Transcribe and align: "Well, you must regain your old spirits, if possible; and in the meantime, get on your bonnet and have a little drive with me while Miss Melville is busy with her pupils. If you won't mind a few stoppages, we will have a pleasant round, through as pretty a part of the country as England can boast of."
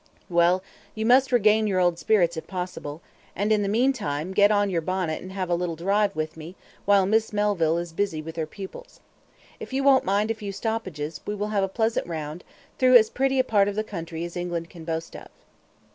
"Well, 0.29 0.63
you 0.95 1.05
must 1.05 1.31
regain 1.31 1.67
your 1.67 1.79
old 1.79 1.99
spirits, 1.99 2.35
if 2.35 2.47
possible; 2.47 3.03
and 3.35 3.51
in 3.51 3.61
the 3.61 3.67
meantime, 3.69 4.33
get 4.33 4.49
on 4.49 4.67
your 4.71 4.81
bonnet 4.81 5.21
and 5.21 5.31
have 5.31 5.47
a 5.47 5.53
little 5.53 5.75
drive 5.75 6.15
with 6.15 6.35
me 6.35 6.55
while 6.85 7.05
Miss 7.05 7.31
Melville 7.31 7.77
is 7.77 7.93
busy 7.93 8.19
with 8.19 8.35
her 8.35 8.47
pupils. 8.47 8.99
If 9.59 9.73
you 9.73 9.83
won't 9.83 10.03
mind 10.03 10.31
a 10.31 10.33
few 10.33 10.51
stoppages, 10.53 11.21
we 11.27 11.35
will 11.35 11.49
have 11.49 11.63
a 11.63 11.67
pleasant 11.67 12.07
round, 12.07 12.43
through 12.79 12.95
as 12.95 13.11
pretty 13.11 13.37
a 13.37 13.43
part 13.43 13.67
of 13.67 13.75
the 13.75 13.83
country 13.83 14.25
as 14.25 14.35
England 14.35 14.71
can 14.71 14.85
boast 14.85 15.15
of." 15.15 15.27